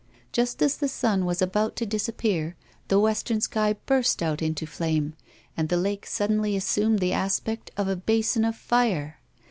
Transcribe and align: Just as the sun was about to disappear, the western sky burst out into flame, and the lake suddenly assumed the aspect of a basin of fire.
Just 0.31 0.63
as 0.63 0.77
the 0.77 0.87
sun 0.87 1.25
was 1.25 1.43
about 1.43 1.75
to 1.75 1.85
disappear, 1.85 2.55
the 2.87 2.99
western 2.99 3.39
sky 3.39 3.73
burst 3.85 4.23
out 4.23 4.41
into 4.41 4.65
flame, 4.65 5.13
and 5.55 5.69
the 5.69 5.77
lake 5.77 6.07
suddenly 6.07 6.55
assumed 6.55 6.97
the 6.97 7.13
aspect 7.13 7.69
of 7.77 7.87
a 7.87 7.95
basin 7.95 8.43
of 8.43 8.55
fire. 8.55 9.19